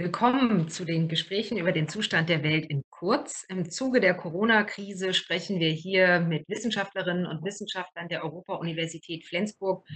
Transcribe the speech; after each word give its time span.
Willkommen 0.00 0.70
zu 0.70 0.86
den 0.86 1.08
Gesprächen 1.08 1.58
über 1.58 1.72
den 1.72 1.86
Zustand 1.86 2.30
der 2.30 2.42
Welt 2.42 2.64
in 2.70 2.82
Kurz. 2.88 3.44
Im 3.50 3.68
Zuge 3.68 4.00
der 4.00 4.14
Corona-Krise 4.14 5.12
sprechen 5.12 5.60
wir 5.60 5.68
hier 5.68 6.20
mit 6.20 6.48
Wissenschaftlerinnen 6.48 7.26
und 7.26 7.44
Wissenschaftlern 7.44 8.08
der 8.08 8.24
Europa-Universität 8.24 9.26
Flensburg 9.26 9.86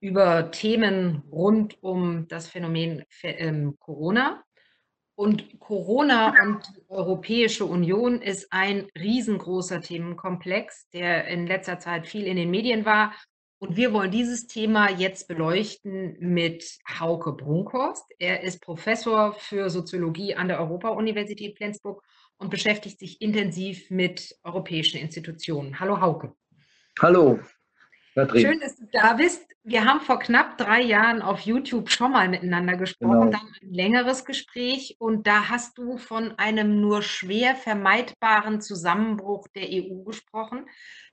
über 0.00 0.50
Themen 0.52 1.22
rund 1.30 1.76
um 1.82 2.28
das 2.28 2.48
Phänomen 2.48 3.04
ähm, 3.24 3.76
Corona. 3.78 4.42
Und 5.16 5.60
Corona 5.60 6.34
und 6.42 6.64
Europäische 6.88 7.66
Union 7.66 8.22
ist 8.22 8.50
ein 8.54 8.88
riesengroßer 8.98 9.82
Themenkomplex, 9.82 10.88
der 10.94 11.26
in 11.26 11.46
letzter 11.46 11.78
Zeit 11.78 12.06
viel 12.06 12.26
in 12.26 12.36
den 12.36 12.50
Medien 12.50 12.86
war. 12.86 13.12
Und 13.62 13.76
wir 13.76 13.92
wollen 13.92 14.10
dieses 14.10 14.48
Thema 14.48 14.90
jetzt 14.90 15.28
beleuchten 15.28 16.16
mit 16.18 16.80
Hauke 16.98 17.32
Brunkhorst. 17.32 18.04
Er 18.18 18.42
ist 18.42 18.60
Professor 18.60 19.34
für 19.34 19.70
Soziologie 19.70 20.34
an 20.34 20.48
der 20.48 20.58
Europa-Universität 20.58 21.56
Flensburg 21.56 22.02
und 22.38 22.50
beschäftigt 22.50 22.98
sich 22.98 23.22
intensiv 23.22 23.88
mit 23.88 24.36
europäischen 24.42 24.98
Institutionen. 24.98 25.78
Hallo 25.78 26.00
Hauke. 26.00 26.34
Hallo. 27.00 27.38
Schön, 28.14 28.60
dass 28.60 28.76
du 28.76 28.86
da 28.92 29.14
bist. 29.14 29.46
Wir 29.64 29.84
haben 29.84 30.00
vor 30.00 30.18
knapp 30.18 30.58
drei 30.58 30.82
Jahren 30.82 31.22
auf 31.22 31.40
YouTube 31.40 31.88
schon 31.88 32.12
mal 32.12 32.28
miteinander 32.28 32.76
gesprochen, 32.76 33.30
genau. 33.30 33.30
dann 33.30 33.48
ein 33.62 33.72
längeres 33.72 34.24
Gespräch 34.24 34.96
und 34.98 35.26
da 35.26 35.48
hast 35.48 35.78
du 35.78 35.96
von 35.96 36.38
einem 36.38 36.80
nur 36.80 37.02
schwer 37.02 37.54
vermeidbaren 37.54 38.60
Zusammenbruch 38.60 39.46
der 39.54 39.68
EU 39.70 40.02
gesprochen. 40.02 40.66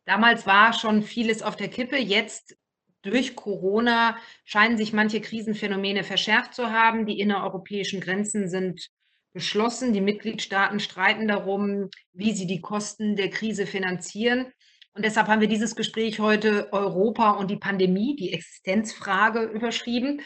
Damals 0.06 0.46
war 0.46 0.74
schon 0.74 1.04
vieles 1.04 1.42
auf 1.42 1.56
der 1.56 1.70
Kippe, 1.70 1.98
jetzt 1.98 2.58
durch 3.02 3.36
Corona 3.36 4.18
scheinen 4.44 4.78
sich 4.78 4.92
manche 4.92 5.22
Krisenphänomene 5.22 6.04
verschärft 6.04 6.54
zu 6.54 6.72
haben. 6.72 7.06
Die 7.06 7.20
innereuropäischen 7.20 8.02
Grenzen 8.02 8.50
sind 8.50 8.90
geschlossen. 9.34 9.94
Die 9.94 10.02
Mitgliedstaaten 10.02 10.80
streiten 10.80 11.28
darum, 11.28 11.90
wie 12.14 12.34
sie 12.34 12.48
die 12.48 12.62
Kosten 12.62 13.16
der 13.16 13.30
Krise 13.30 13.66
finanzieren. 13.66 14.52
Und 14.94 15.06
deshalb 15.06 15.28
haben 15.28 15.42
wir 15.42 15.48
dieses 15.48 15.76
Gespräch 15.76 16.20
heute 16.20 16.72
Europa 16.74 17.32
und 17.32 17.50
die 17.50 17.58
Pandemie, 17.58 18.16
die 18.16 18.34
Existenzfrage 18.34 19.44
überschrieben. 19.44 20.22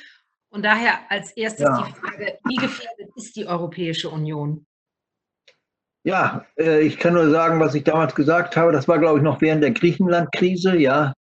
Und 0.49 0.63
daher 0.63 0.99
als 1.09 1.31
erstes 1.31 1.65
ja. 1.65 1.83
die 1.87 1.93
Frage, 1.93 2.37
wie 2.45 2.55
gefährdet 2.55 3.09
ist 3.15 3.35
die 3.35 3.47
Europäische 3.47 4.09
Union? 4.09 4.65
Ja, 6.03 6.45
äh, 6.57 6.81
ich 6.81 6.97
kann 6.97 7.13
nur 7.13 7.29
sagen, 7.29 7.59
was 7.59 7.75
ich 7.75 7.83
damals 7.83 8.13
gesagt 8.13 8.57
habe. 8.57 8.71
Das 8.71 8.87
war, 8.87 8.99
glaube 8.99 9.19
ich, 9.19 9.23
noch 9.23 9.41
während 9.41 9.63
der 9.63 9.71
Griechenland-Krise. 9.71 10.77
Ja, 10.77 11.13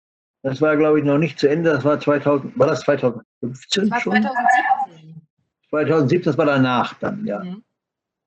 das 0.42 0.60
war, 0.60 0.76
glaube 0.76 0.98
ich, 0.98 1.04
noch 1.04 1.18
nicht 1.18 1.38
zu 1.38 1.48
Ende. 1.48 1.70
Das 1.70 1.84
war 1.84 2.00
2000, 2.00 2.58
war 2.58 2.66
das 2.66 2.80
2015 2.80 3.82
das 3.82 3.90
war 3.90 4.00
schon? 4.00 4.12
2017. 4.12 5.22
2017, 5.70 6.22
das 6.24 6.38
war 6.38 6.46
danach 6.46 6.94
dann, 6.94 7.24
ja. 7.24 7.42
Mhm. 7.42 7.64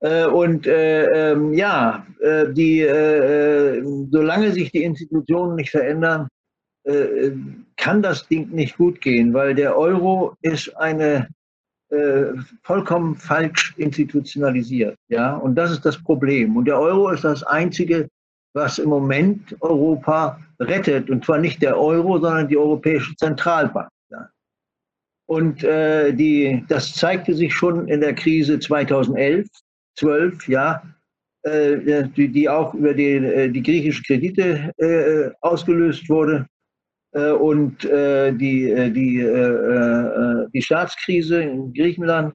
Äh, 0.01 0.25
und 0.25 0.67
äh, 0.67 1.31
ähm, 1.31 1.53
ja, 1.53 2.05
äh, 2.19 2.51
die, 2.51 2.81
äh, 2.81 3.81
solange 4.11 4.51
sich 4.51 4.71
die 4.71 4.83
Institutionen 4.83 5.55
nicht 5.55 5.71
verändern, 5.71 6.27
äh, 6.83 7.31
kann 7.77 8.01
das 8.01 8.27
Ding 8.27 8.49
nicht 8.51 8.77
gut 8.77 9.01
gehen, 9.01 9.33
weil 9.33 9.55
der 9.55 9.77
Euro 9.77 10.35
ist 10.41 10.75
eine 10.77 11.27
äh, 11.89 12.33
vollkommen 12.63 13.15
falsch 13.15 13.73
institutionalisiert. 13.77 14.97
Ja? 15.07 15.35
Und 15.35 15.55
das 15.55 15.71
ist 15.71 15.85
das 15.85 15.97
Problem. 15.97 16.57
Und 16.57 16.65
der 16.65 16.79
Euro 16.79 17.09
ist 17.09 17.23
das 17.23 17.43
Einzige, 17.43 18.09
was 18.53 18.79
im 18.79 18.89
Moment 18.89 19.55
Europa 19.61 20.39
rettet. 20.59 21.09
Und 21.09 21.25
zwar 21.25 21.39
nicht 21.39 21.61
der 21.61 21.79
Euro, 21.79 22.19
sondern 22.19 22.47
die 22.47 22.57
Europäische 22.57 23.15
Zentralbank. 23.15 23.89
Ja? 24.09 24.29
Und 25.27 25.63
äh, 25.63 26.13
die, 26.13 26.63
das 26.67 26.93
zeigte 26.93 27.33
sich 27.33 27.53
schon 27.53 27.87
in 27.87 28.01
der 28.01 28.13
Krise 28.13 28.59
2011 28.59 29.47
zwölf, 29.95 30.47
ja, 30.47 30.83
äh, 31.43 32.07
die, 32.15 32.29
die, 32.29 32.49
auch 32.49 32.73
über 32.73 32.93
die, 32.93 33.13
äh, 33.13 33.49
die 33.49 33.61
griechischen 33.61 34.03
Kredite 34.03 34.71
äh, 34.77 35.31
ausgelöst 35.41 36.09
wurde 36.09 36.47
äh, 37.11 37.31
und 37.31 37.85
äh, 37.85 38.31
die, 38.33 38.69
äh, 38.71 38.89
die, 38.89 39.15
die 40.53 40.61
Staatskrise 40.61 41.41
in 41.41 41.73
Griechenland. 41.73 42.33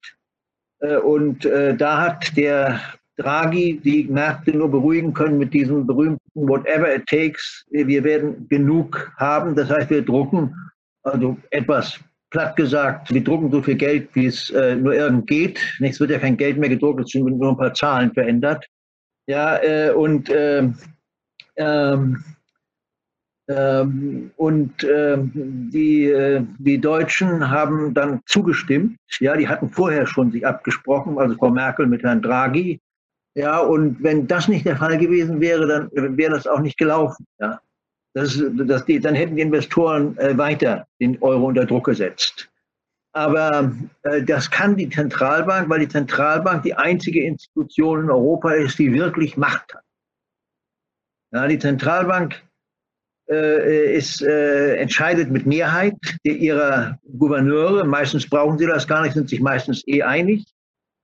und 1.04 1.44
da 1.44 2.00
hat 2.04 2.34
der 2.36 2.80
Draghi 3.18 3.78
die 3.84 4.04
Märkte 4.04 4.56
nur 4.56 4.70
beruhigen 4.70 5.12
können 5.12 5.36
mit 5.36 5.52
diesem 5.52 5.86
berühmten 5.86 6.18
Whatever 6.34 6.94
it 6.94 7.06
takes. 7.06 7.66
Wir 7.70 8.02
werden 8.02 8.48
genug 8.48 9.12
haben. 9.18 9.54
Das 9.54 9.68
heißt, 9.68 9.90
wir 9.90 10.02
drucken 10.02 10.54
also 11.02 11.36
etwas 11.50 12.00
platt 12.30 12.56
gesagt, 12.56 13.12
wir 13.12 13.22
drucken 13.22 13.50
so 13.50 13.62
viel 13.62 13.76
Geld, 13.76 14.08
wie 14.14 14.26
es 14.26 14.50
äh, 14.50 14.76
nur 14.76 14.94
irgend 14.94 15.26
geht. 15.26 15.60
Nichts 15.80 16.00
wird 16.00 16.10
ja 16.10 16.18
kein 16.18 16.36
Geld 16.36 16.56
mehr 16.58 16.68
gedruckt, 16.68 17.00
es 17.00 17.10
sind 17.10 17.24
nur 17.24 17.50
ein 17.50 17.56
paar 17.56 17.74
Zahlen 17.74 18.12
verändert. 18.12 18.66
Ja, 19.26 19.62
äh, 19.62 19.90
und 19.90 20.30
ähm, 20.32 20.76
ähm, 21.56 22.24
ähm, 23.50 24.30
und 24.36 24.84
ähm, 24.84 25.32
die, 25.72 26.04
äh, 26.04 26.44
die 26.58 26.80
Deutschen 26.80 27.50
haben 27.50 27.92
dann 27.94 28.20
zugestimmt. 28.26 28.96
Ja, 29.18 29.36
die 29.36 29.48
hatten 29.48 29.70
vorher 29.70 30.06
schon 30.06 30.30
sich 30.30 30.46
abgesprochen, 30.46 31.18
also 31.18 31.34
Frau 31.34 31.50
Merkel 31.50 31.86
mit 31.86 32.02
Herrn 32.04 32.22
Draghi. 32.22 32.80
Ja, 33.34 33.58
und 33.58 34.02
wenn 34.02 34.26
das 34.26 34.48
nicht 34.48 34.66
der 34.66 34.76
Fall 34.76 34.98
gewesen 34.98 35.40
wäre, 35.40 35.66
dann 35.66 36.16
wäre 36.16 36.32
das 36.32 36.46
auch 36.46 36.60
nicht 36.60 36.78
gelaufen. 36.78 37.26
Ja. 37.40 37.60
Das, 38.12 38.42
das, 38.66 38.84
dann 38.86 39.14
hätten 39.14 39.36
die 39.36 39.42
Investoren 39.42 40.16
äh, 40.18 40.36
weiter 40.36 40.86
den 41.00 41.20
Euro 41.22 41.46
unter 41.46 41.64
Druck 41.64 41.86
gesetzt. 41.86 42.50
Aber 43.12 43.72
äh, 44.02 44.22
das 44.22 44.50
kann 44.50 44.76
die 44.76 44.88
Zentralbank, 44.88 45.68
weil 45.68 45.80
die 45.80 45.88
Zentralbank 45.88 46.62
die 46.62 46.74
einzige 46.74 47.24
Institution 47.24 48.04
in 48.04 48.10
Europa 48.10 48.52
ist, 48.52 48.78
die 48.78 48.92
wirklich 48.92 49.36
Macht 49.36 49.74
hat. 49.74 49.84
Ja, 51.32 51.46
die 51.46 51.58
Zentralbank 51.58 52.42
äh, 53.28 53.96
ist, 53.96 54.22
äh, 54.22 54.76
entscheidet 54.76 55.30
mit 55.30 55.46
Mehrheit 55.46 55.96
ihrer 56.24 56.98
Gouverneure. 57.16 57.84
Meistens 57.84 58.28
brauchen 58.28 58.58
sie 58.58 58.66
das 58.66 58.88
gar 58.88 59.02
nicht, 59.02 59.14
sind 59.14 59.28
sich 59.28 59.40
meistens 59.40 59.86
eh 59.86 60.02
einig, 60.02 60.44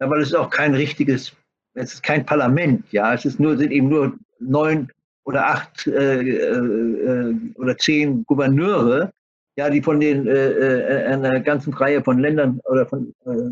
weil 0.01 0.21
es 0.21 0.29
ist 0.29 0.35
auch 0.35 0.51
kein 0.51 0.75
richtiges, 0.75 1.33
es 1.75 1.95
ist 1.95 2.03
kein 2.03 2.27
Parlament. 2.27 2.85
Ja, 2.93 3.15
es 3.15 3.25
ist 3.25 3.39
nur, 3.39 3.57
sind 3.57 3.71
eben 3.71 3.89
nur 3.89 4.19
neun 4.41 4.91
oder 5.27 5.47
acht 5.47 5.87
äh, 5.89 6.21
äh, 6.21 7.35
oder 7.57 7.77
zehn 7.77 8.25
Gouverneure, 8.25 9.13
ja, 9.57 9.69
die 9.69 9.83
von 9.83 10.01
den 10.01 10.27
äh, 10.27 10.51
äh, 10.51 11.05
einer 11.07 11.41
ganzen 11.41 11.75
Reihe 11.75 12.03
von 12.03 12.19
Ländern 12.19 12.61
oder 12.65 12.87
von 12.87 13.13
äh, 13.27 13.51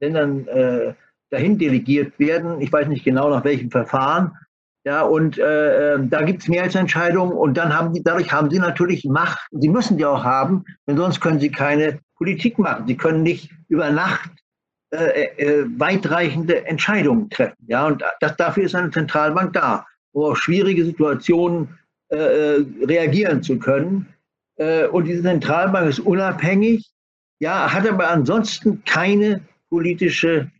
Ländern 0.00 0.46
äh, 0.48 0.92
dahin 1.30 1.56
delegiert 1.56 2.18
werden. 2.18 2.60
Ich 2.60 2.72
weiß 2.72 2.88
nicht 2.88 3.04
genau 3.04 3.30
nach 3.30 3.44
welchem 3.44 3.70
Verfahren. 3.70 4.32
Ja, 4.84 5.02
und 5.02 5.38
äh, 5.38 5.94
ähm, 5.94 6.10
da 6.10 6.22
gibt 6.22 6.42
es 6.42 6.48
Mehrheitsentscheidungen 6.48 7.36
und 7.36 7.56
dann 7.56 7.76
haben 7.76 7.92
die, 7.92 8.02
dadurch 8.02 8.32
haben 8.32 8.50
sie 8.50 8.58
natürlich 8.58 9.04
Macht. 9.04 9.48
Sie 9.50 9.68
müssen 9.68 9.98
die 9.98 10.04
auch 10.04 10.22
haben, 10.22 10.64
denn 10.86 10.96
sonst 10.96 11.20
können 11.20 11.40
sie 11.40 11.50
keine 11.50 12.00
Politik 12.16 12.58
machen. 12.58 12.86
Sie 12.86 12.96
können 12.96 13.22
nicht 13.22 13.50
über 13.68 13.90
Nacht 13.90 14.30
äh, 14.90 15.24
äh, 15.24 15.66
weitreichende 15.76 16.66
Entscheidungen 16.66 17.30
treffen. 17.30 17.56
Ja, 17.66 17.86
und 17.86 18.04
das, 18.20 18.36
dafür 18.36 18.64
ist 18.64 18.76
eine 18.76 18.90
Zentralbank 18.90 19.52
da 19.52 19.84
um 20.16 20.30
auf 20.30 20.38
schwierige 20.38 20.84
Situationen 20.84 21.78
äh, 22.10 22.16
äh, 22.16 22.66
reagieren 22.84 23.42
zu 23.42 23.58
können. 23.58 24.06
Äh, 24.56 24.86
und 24.86 25.04
diese 25.04 25.22
Zentralbank 25.22 25.90
ist 25.90 26.00
unabhängig, 26.00 26.90
ja, 27.38 27.70
hat 27.70 27.86
aber 27.86 28.08
ansonsten 28.08 28.82
keine 28.84 29.42
politische, 29.68 30.50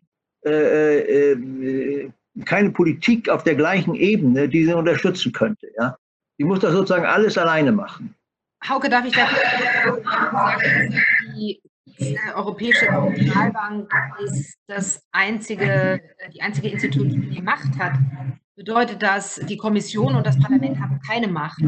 äh, 0.44 0.50
äh, 0.50 1.33
äh, 1.33 2.11
keine 2.44 2.71
Politik 2.71 3.31
auf 3.31 3.44
der 3.44 3.55
gleichen 3.55 3.94
Ebene, 3.94 4.47
die 4.47 4.67
sie 4.67 4.75
unterstützen 4.75 5.33
könnte. 5.33 5.69
Ja. 5.78 5.97
Die 6.38 6.44
muss 6.44 6.61
das 6.61 6.73
sozusagen 6.73 7.06
alles 7.06 7.38
alleine 7.38 7.73
machen. 7.73 8.15
Hauke, 8.69 8.91
darf 8.91 9.06
ich 9.06 9.15
da 9.15 9.27
sagen, 9.27 11.03
die 11.34 11.62
Europäische 12.34 12.87
Zentralbank 13.15 13.91
ist 14.23 14.59
das 14.67 15.03
einzige, 15.12 15.99
die 16.35 16.43
einzige 16.43 16.69
Institution, 16.69 17.31
die 17.31 17.41
Macht 17.41 17.79
hat 17.79 17.94
bedeutet 18.56 19.03
das, 19.03 19.37
die 19.49 19.56
Kommission 19.56 20.14
und 20.14 20.26
das 20.26 20.38
Parlament 20.38 20.81
haben 20.81 20.99
keine 21.06 21.29
Macht. 21.29 21.62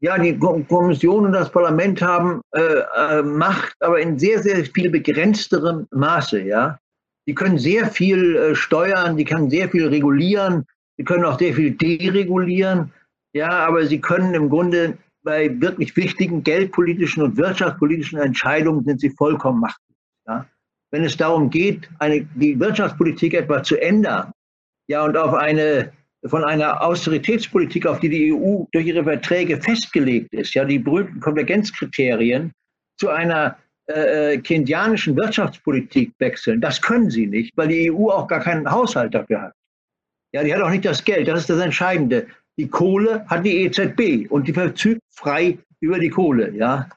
Ja, 0.00 0.16
die 0.18 0.38
Kommission 0.38 1.26
und 1.26 1.32
das 1.32 1.50
Parlament 1.50 2.00
haben 2.02 2.40
äh, 2.52 2.60
äh, 2.60 3.22
Macht, 3.22 3.74
aber 3.80 3.98
in 4.00 4.18
sehr, 4.18 4.40
sehr 4.42 4.64
viel 4.64 4.90
begrenzterem 4.90 5.88
Maße. 5.90 6.42
Ja, 6.42 6.78
die 7.26 7.34
können 7.34 7.58
sehr 7.58 7.86
viel 7.86 8.36
äh, 8.36 8.54
steuern, 8.54 9.16
die 9.16 9.24
können 9.24 9.50
sehr 9.50 9.68
viel 9.70 9.88
regulieren, 9.88 10.66
sie 10.96 11.04
können 11.04 11.24
auch 11.24 11.38
sehr 11.38 11.54
viel 11.54 11.72
deregulieren. 11.72 12.92
Ja, 13.32 13.66
aber 13.66 13.86
sie 13.86 14.00
können 14.00 14.34
im 14.34 14.48
Grunde 14.48 14.98
bei 15.24 15.60
wirklich 15.60 15.96
wichtigen 15.96 16.44
geldpolitischen 16.44 17.22
und 17.22 17.36
wirtschaftspolitischen 17.36 18.18
Entscheidungen 18.18 18.84
sind 18.84 19.00
sie 19.00 19.10
vollkommen 19.10 19.60
machtlos. 19.60 19.96
Ja? 20.26 20.46
Wenn 20.90 21.04
es 21.04 21.16
darum 21.16 21.50
geht, 21.50 21.90
eine, 21.98 22.26
die 22.34 22.58
Wirtschaftspolitik 22.58 23.34
etwa 23.34 23.62
zu 23.62 23.76
ändern, 23.76 24.32
ja, 24.86 25.04
und 25.04 25.18
auf 25.18 25.34
eine 25.34 25.92
von 26.26 26.44
einer 26.44 26.82
Austeritätspolitik, 26.82 27.86
auf 27.86 28.00
die 28.00 28.08
die 28.08 28.32
EU 28.32 28.64
durch 28.72 28.86
ihre 28.86 29.04
Verträge 29.04 29.60
festgelegt 29.60 30.32
ist, 30.32 30.54
ja, 30.54 30.64
die 30.64 30.78
berühmten 30.78 31.20
Konvergenzkriterien, 31.20 32.52
zu 32.98 33.08
einer 33.08 33.56
äh, 33.88 34.34
äh, 34.34 34.38
keynesianischen 34.38 35.16
Wirtschaftspolitik 35.16 36.12
wechseln. 36.18 36.60
Das 36.60 36.82
können 36.82 37.10
sie 37.10 37.26
nicht, 37.26 37.56
weil 37.56 37.68
die 37.68 37.90
EU 37.90 38.10
auch 38.10 38.26
gar 38.26 38.40
keinen 38.40 38.70
Haushalt 38.70 39.14
dafür 39.14 39.42
hat. 39.42 39.52
Ja, 40.32 40.42
die 40.42 40.54
hat 40.54 40.60
auch 40.60 40.70
nicht 40.70 40.84
das 40.84 41.04
Geld. 41.04 41.28
Das 41.28 41.40
ist 41.40 41.50
das 41.50 41.60
Entscheidende. 41.60 42.26
Die 42.58 42.68
Kohle 42.68 43.24
hat 43.28 43.46
die 43.46 43.62
EZB 43.62 44.30
und 44.30 44.48
die 44.48 44.52
verfügt 44.52 45.00
frei 45.14 45.58
über 45.80 45.98
die 45.98 46.10
Kohle. 46.10 46.50
Ja, 46.54 46.88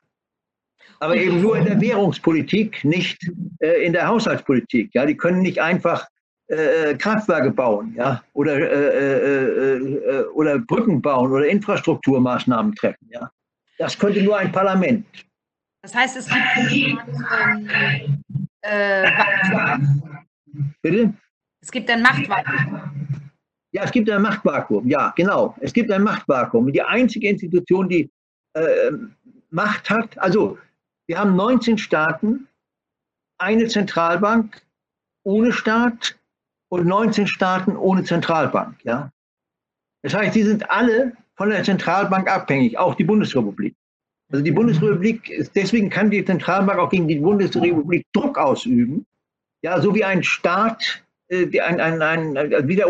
aber 1.00 1.16
eben 1.16 1.42
nur 1.42 1.58
in 1.58 1.66
der 1.66 1.80
Währungspolitik, 1.80 2.84
nicht 2.84 3.32
äh, 3.60 3.86
in 3.86 3.94
der 3.94 4.08
Haushaltspolitik. 4.08 4.92
Ja, 4.94 5.06
die 5.06 5.16
können 5.16 5.42
nicht 5.42 5.62
einfach 5.62 6.08
äh, 6.52 6.96
Kraftwerke 6.96 7.52
bauen, 7.52 7.94
ja, 7.96 8.22
oder, 8.34 8.56
äh, 8.58 9.78
äh, 9.78 10.26
oder 10.34 10.60
Brücken 10.60 11.02
bauen 11.02 11.32
oder 11.32 11.48
Infrastrukturmaßnahmen 11.48 12.76
treffen. 12.76 13.08
Ja, 13.10 13.30
das 13.78 13.98
könnte 13.98 14.22
nur 14.22 14.38
ein 14.38 14.52
Parlament. 14.52 15.06
Das 15.82 15.96
heißt, 15.96 16.18
es 16.18 16.28
gibt 16.28 17.02
ähm, 17.42 17.70
äh, 18.62 19.10
Bitte? 20.82 21.14
Es 21.62 21.72
gibt 21.72 21.90
ein 21.90 22.02
Machtvakuum. 22.02 23.08
Ja, 23.72 23.84
es 23.84 23.92
gibt 23.92 24.10
ein 24.10 24.22
Machtvakuum. 24.22 24.88
Ja, 24.88 25.14
genau. 25.16 25.56
Es 25.62 25.72
gibt 25.72 25.92
ein 25.92 26.04
Machtvakuum. 26.04 26.72
Die 26.72 26.82
einzige 26.82 27.30
Institution, 27.30 27.88
die 27.88 28.10
äh, 28.54 28.92
Macht 29.50 29.90
hat, 29.90 30.18
also 30.18 30.58
wir 31.08 31.18
haben 31.18 31.36
19 31.36 31.78
Staaten, 31.78 32.48
eine 33.38 33.68
Zentralbank 33.68 34.62
ohne 35.24 35.52
Staat 35.54 36.18
und 36.72 36.88
19 36.88 37.28
Staaten 37.28 37.76
ohne 37.76 38.04
Zentralbank. 38.04 38.78
Ja? 38.84 39.12
Das 40.04 40.14
heißt, 40.14 40.34
die 40.34 40.44
sind 40.44 40.72
alle 40.72 41.14
von 41.36 41.50
der 41.50 41.64
Zentralbank 41.64 42.32
abhängig, 42.32 42.78
auch 42.78 42.96
die 42.96 43.04
Bundesrepublik. 43.04 43.76
Also 44.32 44.44
die 44.44 44.52
Bundesrepublik, 44.52 45.50
deswegen 45.54 45.90
kann 45.90 46.10
die 46.10 46.24
Zentralbank 46.24 46.80
auch 46.80 46.90
gegen 46.90 47.10
die 47.10 47.20
Bundesrepublik 47.20 48.06
Druck 48.14 48.38
ausüben. 48.38 49.06
Ja, 49.62 49.82
so 49.82 49.94
wie 49.94 50.06
ein 50.06 50.24
Staat, 50.24 51.04
äh, 51.28 51.60
ein, 51.60 51.82
ein, 51.82 52.02
ein, 52.02 52.68
wie 52.68 52.78
der 52.78 52.88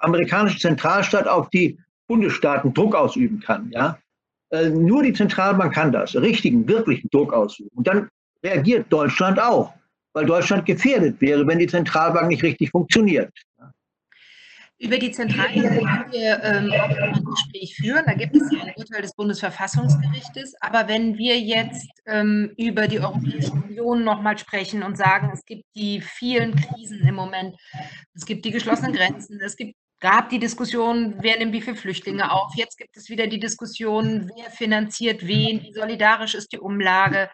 amerikanische 0.00 0.58
Zentralstaat 0.58 1.26
auf 1.26 1.48
die 1.48 1.78
Bundesstaaten 2.08 2.74
Druck 2.74 2.94
ausüben 2.94 3.40
kann. 3.40 3.70
Ja? 3.70 3.98
Äh, 4.50 4.68
nur 4.68 5.02
die 5.02 5.14
Zentralbank 5.14 5.72
kann 5.72 5.90
das, 5.90 6.14
richtigen, 6.14 6.68
wirklichen 6.68 7.08
Druck 7.10 7.32
ausüben. 7.32 7.70
Und 7.74 7.86
dann 7.86 8.08
reagiert 8.44 8.92
Deutschland 8.92 9.40
auch, 9.40 9.72
weil 10.12 10.26
Deutschland 10.26 10.66
gefährdet 10.66 11.20
wäre, 11.20 11.46
wenn 11.46 11.58
die 11.58 11.66
Zentralbank 11.66 12.28
nicht 12.28 12.42
richtig 12.42 12.70
funktioniert. 12.70 13.32
Über 14.78 14.98
die 14.98 15.12
Zentralbank 15.12 15.78
können 15.78 16.12
wir 16.12 16.42
ähm, 16.42 16.72
auch 16.72 17.14
ein 17.14 17.24
Gespräch 17.24 17.76
führen. 17.76 18.02
Da 18.04 18.14
gibt 18.14 18.34
es 18.34 18.42
ein 18.50 18.72
Urteil 18.76 19.02
des 19.02 19.14
Bundesverfassungsgerichtes. 19.14 20.54
Aber 20.60 20.88
wenn 20.88 21.16
wir 21.16 21.38
jetzt 21.38 21.88
ähm, 22.04 22.52
über 22.56 22.88
die 22.88 22.98
Europäische 22.98 23.52
Union 23.52 24.02
nochmal 24.02 24.36
sprechen 24.38 24.82
und 24.82 24.98
sagen, 24.98 25.30
es 25.32 25.44
gibt 25.44 25.62
die 25.76 26.00
vielen 26.00 26.56
Krisen 26.56 27.06
im 27.06 27.14
Moment, 27.14 27.54
es 28.14 28.26
gibt 28.26 28.44
die 28.44 28.50
geschlossenen 28.50 28.92
Grenzen, 28.92 29.40
es 29.40 29.56
gibt 29.56 29.76
gab 30.00 30.30
die 30.30 30.40
Diskussion, 30.40 31.14
wer 31.20 31.38
nimmt 31.38 31.52
wie 31.52 31.62
viele 31.62 31.76
Flüchtlinge 31.76 32.32
auf. 32.32 32.52
Jetzt 32.56 32.76
gibt 32.76 32.96
es 32.96 33.08
wieder 33.08 33.28
die 33.28 33.38
Diskussion, 33.38 34.28
wer 34.36 34.50
finanziert 34.50 35.24
wen, 35.24 35.62
wie 35.62 35.72
solidarisch 35.72 36.34
ist 36.34 36.52
die 36.52 36.58
Umlage. 36.58 37.30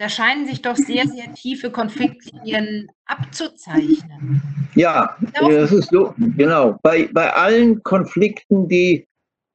Da 0.00 0.08
scheinen 0.08 0.46
sich 0.46 0.62
doch 0.62 0.76
sehr, 0.76 1.06
sehr 1.06 1.34
tiefe 1.34 1.70
Konfliktlinien 1.70 2.90
abzuzeichnen. 3.04 4.40
Ja, 4.74 5.14
das 5.38 5.72
ist 5.72 5.90
so, 5.90 6.14
genau. 6.38 6.78
Bei, 6.82 7.10
bei 7.12 7.30
allen 7.30 7.82
Konflikten, 7.82 8.66
die 8.66 9.06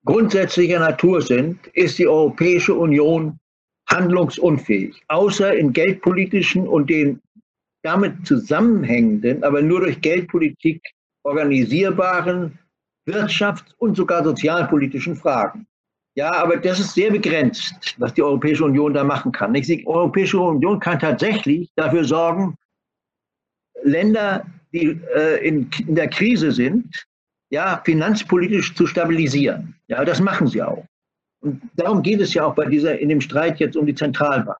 grundsätzlicher 0.06 0.78
Natur 0.78 1.24
sind, 1.24 1.66
ist 1.74 1.98
die 1.98 2.08
Europäische 2.08 2.76
Union 2.76 3.40
handlungsunfähig, 3.90 5.02
außer 5.08 5.56
in 5.56 5.74
geldpolitischen 5.74 6.68
und 6.68 6.92
den 6.92 7.20
damit 7.82 8.28
zusammenhängenden, 8.28 9.44
aber 9.44 9.64
nur 9.64 9.80
durch 9.80 10.00
Geldpolitik 10.00 10.80
organisierbaren 11.24 12.60
wirtschafts- 13.08 13.74
und 13.80 13.98
sogar 13.98 14.24
sozialpolitischen 14.24 15.16
Fragen. 15.16 15.66
Ja, 16.18 16.32
aber 16.32 16.58
das 16.58 16.80
ist 16.80 16.94
sehr 16.94 17.12
begrenzt, 17.12 17.96
was 17.98 18.14
die 18.14 18.24
Europäische 18.24 18.64
Union 18.64 18.94
da 18.94 19.04
machen 19.04 19.34
kann. 19.34 19.54
Die 19.54 19.86
Europäische 19.86 20.40
Union 20.40 20.80
kann 20.80 20.98
tatsächlich 20.98 21.70
dafür 21.76 22.06
sorgen, 22.06 22.58
Länder, 23.84 24.46
die 24.72 25.00
äh, 25.14 25.46
in, 25.46 25.70
der 25.88 26.08
Krise 26.10 26.54
sind, 26.54 27.06
ja, 27.50 27.82
finanzpolitisch 27.84 28.74
zu 28.76 28.88
stabilisieren. 28.88 29.76
Ja, 29.88 30.06
das 30.06 30.22
machen 30.22 30.48
sie 30.48 30.64
auch. 30.64 30.86
Und 31.42 31.62
darum 31.76 32.02
geht 32.02 32.22
es 32.22 32.34
ja 32.34 32.46
auch 32.46 32.56
bei 32.56 32.66
dieser, 32.66 32.98
in 32.98 33.10
dem 33.10 33.20
Streit 33.22 33.60
jetzt 33.60 33.76
um 33.76 33.86
die 33.86 33.94
Zentralbank. 33.94 34.58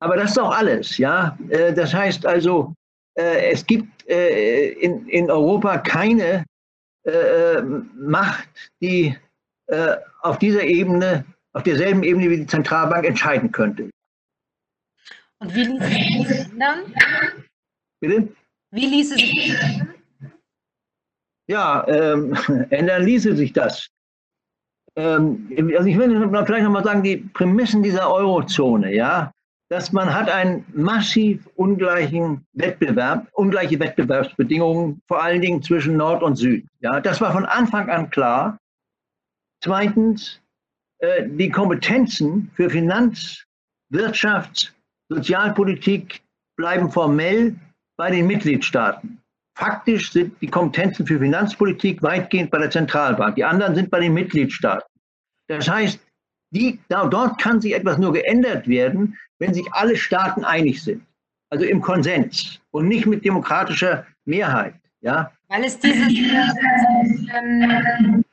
Aber 0.00 0.16
das 0.16 0.32
ist 0.32 0.38
auch 0.38 0.54
alles, 0.54 0.98
ja. 0.98 1.38
Äh, 1.48 1.72
das 1.72 1.94
heißt 1.94 2.26
also, 2.26 2.74
äh, 3.14 3.52
es 3.52 3.64
gibt 3.64 4.02
in, 4.06 5.30
Europa 5.30 5.78
keine 5.78 6.44
Macht, 7.94 8.48
die 8.82 9.16
auf 10.20 10.38
dieser 10.38 10.62
Ebene, 10.64 11.24
auf 11.52 11.62
derselben 11.62 12.02
Ebene 12.02 12.30
wie 12.30 12.36
die 12.38 12.46
Zentralbank 12.46 13.06
entscheiden 13.06 13.50
könnte. 13.50 13.90
Und 15.38 15.54
wie 15.54 15.64
ließe 15.64 15.88
sich 15.88 16.28
das 16.28 16.48
ändern? 16.50 16.78
Bitte? 18.00 18.28
Wie 18.70 18.86
ließe 18.86 19.14
sich 19.14 19.52
das 19.52 19.70
ändern? 19.70 19.94
Ja, 21.46 21.86
ähm, 21.88 22.36
ändern 22.70 23.04
ließe 23.04 23.36
sich 23.36 23.52
das. 23.52 23.88
Ähm, 24.96 25.50
also 25.76 25.88
ich 25.88 25.98
will 25.98 26.30
vielleicht 26.46 26.64
nochmal 26.64 26.84
sagen, 26.84 27.02
die 27.02 27.16
Prämissen 27.16 27.82
dieser 27.82 28.10
Eurozone, 28.12 28.94
ja, 28.94 29.32
dass 29.68 29.92
man 29.92 30.14
hat 30.14 30.30
einen 30.30 30.64
massiv 30.72 31.48
ungleichen 31.56 32.46
Wettbewerb, 32.52 33.26
ungleiche 33.32 33.80
Wettbewerbsbedingungen, 33.80 35.00
vor 35.08 35.22
allen 35.22 35.42
Dingen 35.42 35.62
zwischen 35.62 35.96
Nord 35.96 36.22
und 36.22 36.36
Süd. 36.36 36.66
Ja, 36.80 37.00
das 37.00 37.20
war 37.20 37.32
von 37.32 37.44
Anfang 37.44 37.90
an 37.90 38.10
klar. 38.10 38.58
Zweitens, 39.64 40.40
äh, 40.98 41.26
die 41.26 41.48
Kompetenzen 41.50 42.50
für 42.54 42.68
Finanz, 42.68 43.42
Wirtschafts, 43.90 44.74
Sozialpolitik 45.08 46.20
bleiben 46.56 46.90
formell 46.90 47.56
bei 47.96 48.10
den 48.10 48.26
Mitgliedstaaten. 48.26 49.18
Faktisch 49.56 50.12
sind 50.12 50.38
die 50.42 50.48
Kompetenzen 50.48 51.06
für 51.06 51.18
Finanzpolitik 51.18 52.02
weitgehend 52.02 52.50
bei 52.50 52.58
der 52.58 52.70
Zentralbank. 52.70 53.36
Die 53.36 53.44
anderen 53.44 53.74
sind 53.74 53.90
bei 53.90 54.00
den 54.00 54.12
Mitgliedstaaten. 54.12 54.86
Das 55.48 55.68
heißt, 55.68 55.98
die, 56.50 56.78
da, 56.88 57.06
dort 57.06 57.40
kann 57.40 57.60
sich 57.60 57.74
etwas 57.74 57.96
nur 57.98 58.12
geändert 58.12 58.68
werden, 58.68 59.16
wenn 59.38 59.54
sich 59.54 59.66
alle 59.72 59.96
Staaten 59.96 60.44
einig 60.44 60.82
sind. 60.82 61.02
Also 61.50 61.64
im 61.64 61.80
Konsens 61.80 62.60
und 62.70 62.88
nicht 62.88 63.06
mit 63.06 63.24
demokratischer 63.24 64.06
Mehrheit. 64.26 64.74
Ja? 65.00 65.32
Weil 65.48 65.64
es 65.64 65.78
dieses, 65.78 66.08
ähm, 67.32 68.23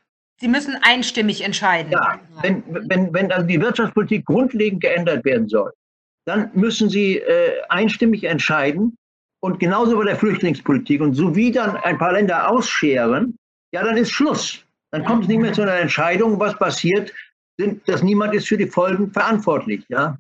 Sie 0.42 0.48
müssen 0.48 0.76
einstimmig 0.82 1.44
entscheiden. 1.44 1.92
Ja, 1.92 2.20
wenn, 2.42 2.64
wenn, 2.90 3.14
wenn 3.14 3.32
also 3.32 3.46
die 3.46 3.62
Wirtschaftspolitik 3.62 4.26
grundlegend 4.26 4.82
geändert 4.82 5.24
werden 5.24 5.48
soll, 5.48 5.72
dann 6.26 6.50
müssen 6.56 6.90
Sie 6.90 7.18
äh, 7.18 7.62
einstimmig 7.70 8.24
entscheiden 8.24 8.98
und 9.40 9.60
genauso 9.60 9.96
bei 9.98 10.06
der 10.06 10.16
Flüchtlingspolitik. 10.16 11.00
Und 11.00 11.14
so 11.14 11.36
wie 11.36 11.52
dann 11.52 11.78
ein 11.78 12.00
paar 12.00 12.14
Länder 12.14 12.50
ausscheren, 12.50 13.38
ja, 13.72 13.84
dann 13.84 13.98
ist 13.98 14.10
Schluss. 14.10 14.66
Dann 14.90 15.06
kommt 15.06 15.24
es 15.24 15.28
nicht 15.30 15.40
mehr 15.40 15.54
zu 15.54 15.62
einer 15.62 15.76
Entscheidung, 15.76 16.40
was 16.40 16.58
passiert, 16.58 17.14
sind, 17.60 17.88
dass 17.88 18.02
niemand 18.02 18.34
ist 18.34 18.48
für 18.48 18.58
die 18.58 18.66
Folgen 18.66 19.12
verantwortlich. 19.12 19.86
Ja? 19.90 20.18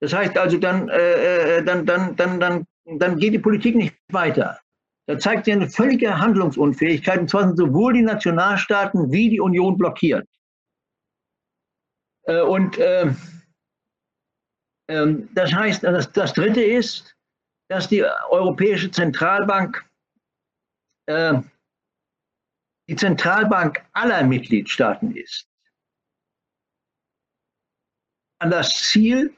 Das 0.00 0.14
heißt 0.14 0.38
also, 0.38 0.56
dann, 0.56 0.88
äh, 0.88 1.58
äh, 1.58 1.62
dann, 1.62 1.84
dann, 1.84 2.16
dann, 2.16 2.40
dann, 2.40 2.64
dann 2.86 3.18
geht 3.18 3.34
die 3.34 3.38
Politik 3.38 3.76
nicht 3.76 3.94
weiter. 4.10 4.58
Da 5.08 5.18
zeigt 5.18 5.46
sie 5.46 5.52
eine 5.52 5.70
völlige 5.70 6.18
Handlungsunfähigkeit, 6.18 7.20
und 7.20 7.30
zwar 7.30 7.46
sind 7.46 7.56
sowohl 7.56 7.94
die 7.94 8.02
Nationalstaaten 8.02 9.10
wie 9.10 9.30
die 9.30 9.40
Union 9.40 9.78
blockiert. 9.78 10.28
Äh, 12.24 12.42
und 12.42 12.76
äh, 12.76 13.10
ähm, 14.90 15.30
das 15.34 15.50
heißt, 15.50 15.82
das, 15.82 16.12
das 16.12 16.34
Dritte 16.34 16.62
ist, 16.62 17.16
dass 17.70 17.88
die 17.88 18.04
Europäische 18.04 18.90
Zentralbank 18.90 19.82
äh, 21.06 21.40
die 22.90 22.96
Zentralbank 22.96 23.82
aller 23.92 24.24
Mitgliedstaaten 24.24 25.16
ist 25.16 25.46
an 28.40 28.50
das 28.50 28.70
Ziel 28.70 29.34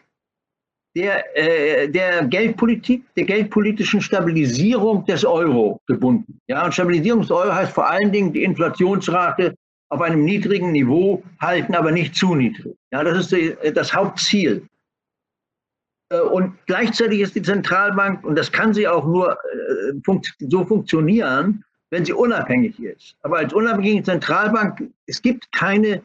der, 0.97 1.37
äh, 1.37 1.89
der 1.89 2.25
Geldpolitik, 2.27 3.05
der 3.15 3.25
geldpolitischen 3.25 4.01
Stabilisierung 4.01 5.05
des 5.07 5.25
Euro 5.25 5.81
gebunden. 5.87 6.41
Ja, 6.49 6.65
und 6.65 6.73
Stabilisierung 6.73 7.23
des 7.23 7.31
Euro 7.31 7.55
heißt 7.55 7.73
vor 7.73 7.89
allen 7.89 8.11
Dingen 8.11 8.33
die 8.33 8.43
Inflationsrate 8.43 9.55
auf 9.91 10.01
einem 10.01 10.25
niedrigen 10.25 10.73
Niveau 10.73 11.23
halten, 11.41 11.75
aber 11.75 11.93
nicht 11.93 12.15
zu 12.15 12.35
niedrig. 12.35 12.77
Ja, 12.93 13.05
das 13.05 13.19
ist 13.19 13.33
die, 13.33 13.57
das 13.75 13.95
Hauptziel. 13.95 14.67
Äh, 16.11 16.21
und 16.21 16.55
gleichzeitig 16.67 17.21
ist 17.21 17.35
die 17.35 17.43
Zentralbank, 17.43 18.25
und 18.25 18.37
das 18.37 18.51
kann 18.51 18.75
sie 18.75 18.87
auch 18.89 19.07
nur 19.07 19.33
äh, 19.33 20.17
so 20.39 20.65
funktionieren, 20.65 21.65
wenn 21.91 22.05
sie 22.05 22.13
unabhängig 22.13 22.81
ist. 22.81 23.17
Aber 23.23 23.39
als 23.39 23.53
unabhängige 23.53 24.05
Zentralbank, 24.05 24.91
es 25.07 25.21
gibt 25.23 25.51
keine 25.53 26.03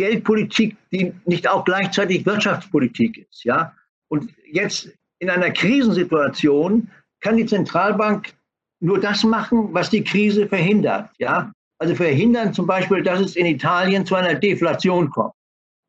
Geldpolitik, 0.00 0.78
die 0.90 1.12
nicht 1.26 1.46
auch 1.46 1.62
gleichzeitig 1.66 2.24
Wirtschaftspolitik 2.24 3.18
ist. 3.18 3.44
Ja? 3.44 3.74
Und 4.08 4.32
jetzt 4.50 4.90
in 5.18 5.28
einer 5.28 5.50
Krisensituation 5.50 6.88
kann 7.20 7.36
die 7.36 7.44
Zentralbank 7.44 8.32
nur 8.82 8.98
das 8.98 9.22
machen, 9.24 9.68
was 9.74 9.90
die 9.90 10.02
Krise 10.02 10.48
verhindert. 10.48 11.10
Ja? 11.18 11.52
Also 11.78 11.94
verhindern 11.94 12.54
zum 12.54 12.66
Beispiel, 12.66 13.02
dass 13.02 13.20
es 13.20 13.36
in 13.36 13.44
Italien 13.44 14.06
zu 14.06 14.14
einer 14.14 14.34
Deflation 14.34 15.10
kommt 15.10 15.34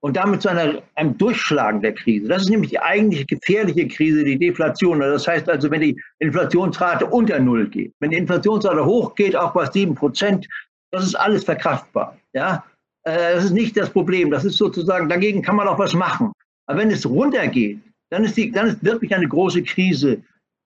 und 0.01 0.17
damit 0.17 0.41
zu 0.41 0.49
einer, 0.49 0.81
einem 0.95 1.17
Durchschlagen 1.17 1.81
der 1.81 1.93
Krise. 1.93 2.27
Das 2.27 2.41
ist 2.41 2.49
nämlich 2.49 2.71
die 2.71 2.81
eigentliche 2.81 3.25
gefährliche 3.25 3.87
Krise, 3.87 4.25
die 4.25 4.37
Deflation. 4.37 4.99
Das 4.99 5.25
heißt 5.25 5.47
also, 5.47 5.71
wenn 5.71 5.79
die 5.79 5.97
Inflationsrate 6.19 7.05
unter 7.05 7.39
Null 7.39 7.69
geht, 7.69 7.93
wenn 8.01 8.11
die 8.11 8.17
Inflationsrate 8.17 8.83
hochgeht, 8.83 9.37
auch 9.37 9.53
bei 9.53 9.71
sieben 9.71 9.95
Prozent, 9.95 10.49
das 10.91 11.05
ist 11.05 11.15
alles 11.15 11.45
verkraftbar. 11.45 12.17
Ja? 12.33 12.65
Äh, 13.03 13.35
das 13.35 13.45
ist 13.45 13.51
nicht 13.51 13.77
das 13.77 13.89
Problem. 13.89 14.31
Das 14.31 14.45
ist 14.45 14.57
sozusagen, 14.57 15.09
dagegen 15.09 15.41
kann 15.41 15.55
man 15.55 15.67
auch 15.67 15.79
was 15.79 15.93
machen. 15.93 16.31
Aber 16.67 16.79
wenn 16.79 16.91
es 16.91 17.05
runtergeht, 17.05 17.79
dann 18.09 18.23
ist, 18.23 18.37
die, 18.37 18.51
dann 18.51 18.67
ist 18.67 18.83
wirklich 18.83 19.13
eine 19.15 19.27
große 19.27 19.63
Krise 19.63 20.21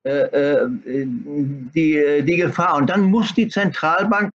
äh, 0.06 0.10
äh 0.10 0.68
die, 1.08 2.24
die 2.24 2.38
Gefahr. 2.38 2.78
Und 2.78 2.90
dann 2.90 3.04
muss 3.04 3.34
die 3.34 3.48
Zentralbank 3.48 4.30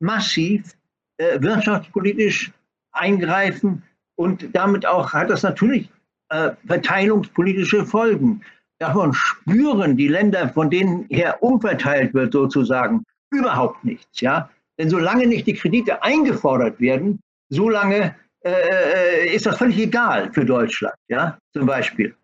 massiv 0.00 0.74
äh, 1.18 1.40
wirtschaftspolitisch 1.40 2.52
eingreifen, 2.92 3.82
und 4.16 4.54
damit 4.54 4.86
auch 4.86 5.12
hat 5.12 5.30
das 5.30 5.42
natürlich 5.42 5.88
äh, 6.30 6.52
verteilungspolitische 6.66 7.84
Folgen. 7.84 8.42
Davon 8.78 9.12
spüren 9.12 9.96
die 9.96 10.08
Länder, 10.08 10.48
von 10.48 10.70
denen 10.70 11.06
her 11.08 11.42
umverteilt 11.42 12.14
wird, 12.14 12.32
sozusagen, 12.32 13.04
überhaupt 13.30 13.84
nichts. 13.84 14.20
Ja? 14.20 14.48
Denn 14.78 14.90
solange 14.90 15.26
nicht 15.26 15.46
die 15.46 15.54
Kredite 15.54 16.02
eingefordert 16.02 16.80
werden, 16.80 17.20
solange 17.48 18.14
äh, 18.44 18.50
äh 18.50 19.34
ist 19.34 19.46
das 19.46 19.58
völlig 19.58 19.78
egal 19.78 20.32
für 20.32 20.44
Deutschland, 20.44 20.94
ja, 21.08 21.38
zum 21.52 21.66
Beispiel. 21.66 22.14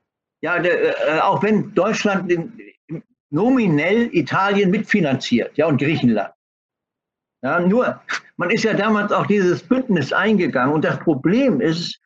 Ja, 0.42 0.58
der, 0.58 1.16
äh, 1.16 1.20
auch 1.20 1.42
wenn 1.42 1.74
Deutschland 1.74 2.30
den, 2.30 2.52
nominell 3.30 4.08
Italien 4.12 4.70
mitfinanziert, 4.70 5.56
ja, 5.56 5.66
und 5.66 5.80
Griechenland. 5.80 6.32
Ja, 7.42 7.60
nur, 7.60 8.00
man 8.36 8.50
ist 8.50 8.64
ja 8.64 8.74
damals 8.74 9.12
auch 9.12 9.26
dieses 9.26 9.62
Bündnis 9.62 10.12
eingegangen 10.12 10.74
und 10.74 10.84
das 10.84 10.98
Problem 10.98 11.60
ist, 11.60 11.98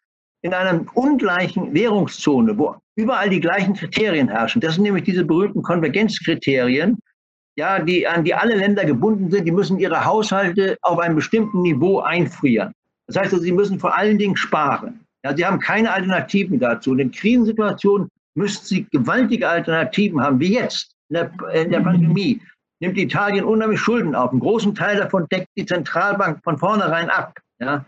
in 0.42 0.52
einer 0.52 0.85
ungleichen 0.94 1.73
Währungszone, 1.73 2.56
wo 2.59 2.76
überall 2.97 3.30
die 3.30 3.40
gleichen 3.40 3.75
Kriterien 3.75 4.28
herrschen, 4.28 4.61
das 4.61 4.75
sind 4.75 4.85
nämlich 4.85 5.04
diese 5.04 5.25
berühmten 5.25 5.62
Konvergenzkriterien, 5.62 6.99
ja, 7.56 7.78
die, 7.78 8.06
an 8.06 8.25
die 8.25 8.35
alle 8.35 8.54
Länder 8.54 8.85
gebunden 8.85 9.30
sind, 9.30 9.47
die 9.47 9.52
müssen 9.52 9.78
ihre 9.78 10.04
Haushalte 10.04 10.76
auf 10.83 10.99
einem 10.99 11.16
bestimmten 11.16 11.62
Niveau 11.62 12.00
einfrieren. 12.00 12.75
Das 13.06 13.16
heißt, 13.16 13.32
also, 13.32 13.44
sie 13.44 13.52
müssen 13.52 13.78
vor 13.78 13.96
allen 13.96 14.18
Dingen 14.18 14.37
sparen. 14.37 15.00
Ja, 15.25 15.34
sie 15.37 15.44
haben 15.44 15.58
keine 15.58 15.92
Alternativen 15.92 16.58
dazu. 16.58 16.90
Und 16.90 16.99
in 16.99 17.11
Krisensituationen 17.11 18.08
müssten 18.34 18.66
sie 18.66 18.87
gewaltige 18.90 19.49
Alternativen 19.49 20.20
haben, 20.20 20.40
wie 20.40 20.54
jetzt 20.54 20.94
in 21.08 21.14
der, 21.14 21.32
in 21.54 21.70
der 21.70 21.80
Pandemie 21.80 22.40
nimmt 22.80 22.99
Italien 22.99 23.44
unheimlich 23.44 23.80
Schulden 23.80 24.14
auf. 24.14 24.30
Einen 24.30 24.40
großen 24.40 24.75
Teil 24.75 24.96
davon 24.99 25.26
deckt 25.30 25.49
die 25.56 25.64
Zentralbank 25.64 26.42
von 26.44 26.58
vornherein 26.58 27.08
ab. 27.08 27.38
Ja? 27.58 27.84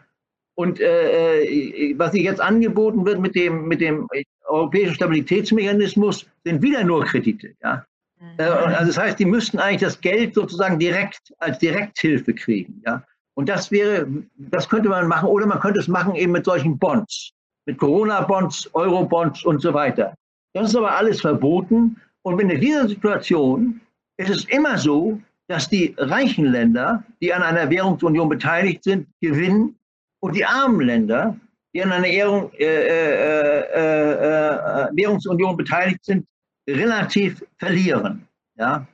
Und 0.54 0.80
äh, 0.80 1.44
äh 1.44 1.98
was 1.98 2.14
jetzt 2.14 2.40
angeboten 2.40 3.04
wird 3.04 3.20
mit 3.20 3.34
dem, 3.34 3.68
mit 3.68 3.80
dem 3.80 4.08
europäischen 4.46 4.94
Stabilitätsmechanismus, 4.94 6.26
sind 6.44 6.62
wieder 6.62 6.84
nur 6.84 7.04
Kredite. 7.04 7.54
Ja? 7.62 7.84
Mhm. 8.20 8.38
Äh, 8.38 8.44
also 8.44 8.86
das 8.86 8.98
heißt, 8.98 9.18
die 9.18 9.26
müssten 9.26 9.58
eigentlich 9.58 9.82
das 9.82 10.00
Geld 10.00 10.34
sozusagen 10.34 10.78
direkt 10.78 11.34
als 11.38 11.58
Direkthilfe 11.58 12.32
kriegen. 12.32 12.82
Ja? 12.86 13.04
Und 13.36 13.48
das 13.48 13.70
wäre, 13.70 14.06
das 14.36 14.68
könnte 14.68 14.88
man 14.88 15.08
machen, 15.08 15.28
oder 15.28 15.46
man 15.46 15.60
könnte 15.60 15.80
es 15.80 15.88
machen 15.88 16.14
eben 16.14 16.32
mit 16.32 16.44
solchen 16.44 16.78
Bonds, 16.78 17.32
mit 17.66 17.78
Corona-Bonds, 17.78 18.70
Euro-Bonds 18.74 19.44
und 19.44 19.60
so 19.60 19.74
weiter. 19.74 20.14
Das 20.54 20.70
ist 20.70 20.76
aber 20.76 20.96
alles 20.96 21.20
verboten. 21.20 22.00
Und 22.22 22.40
in 22.40 22.48
dieser 22.60 22.88
Situation 22.88 23.80
es 24.16 24.30
ist 24.30 24.50
immer 24.50 24.78
so, 24.78 25.20
dass 25.48 25.68
die 25.68 25.94
reichen 25.98 26.46
Länder, 26.46 27.04
die 27.20 27.32
an 27.32 27.42
einer 27.42 27.70
Währungsunion 27.70 28.28
beteiligt 28.28 28.82
sind, 28.84 29.06
gewinnen 29.20 29.78
und 30.20 30.34
die 30.34 30.44
armen 30.44 30.80
Länder, 30.80 31.36
die 31.74 31.82
an 31.82 31.92
einer 31.92 32.04
Währung, 32.06 32.50
äh, 32.54 32.64
äh, 32.64 33.60
äh, 33.60 34.88
Währungsunion 34.92 35.56
beteiligt 35.56 36.04
sind, 36.04 36.26
relativ 36.68 37.44
verlieren. 37.58 38.26
Ja? 38.56 38.86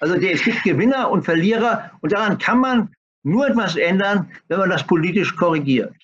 Also 0.00 0.14
es 0.14 0.42
gibt 0.42 0.62
Gewinner 0.62 1.10
und 1.10 1.24
Verlierer 1.24 1.90
und 2.00 2.12
daran 2.12 2.38
kann 2.38 2.60
man 2.60 2.94
nur 3.24 3.48
etwas 3.48 3.76
ändern, 3.76 4.30
wenn 4.48 4.58
man 4.58 4.70
das 4.70 4.86
politisch 4.86 5.34
korrigiert. 5.34 5.94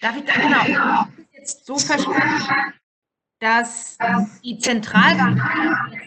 Darf 0.00 0.16
ich 0.16 0.24
da 0.24 0.34
genau 0.34 1.06
jetzt 1.32 1.64
so 1.66 1.78
verstehen, 1.78 2.14
dass 3.40 3.96
die 4.44 4.58
Zentralbank 4.58 5.40